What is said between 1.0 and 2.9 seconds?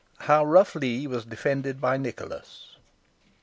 WAS DEFENDED BY NICHOLAS.